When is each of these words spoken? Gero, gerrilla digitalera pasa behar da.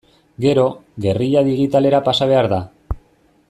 Gero, 0.45 0.63
gerrilla 1.05 1.43
digitalera 1.49 2.03
pasa 2.09 2.29
behar 2.33 2.51
da. 2.55 2.61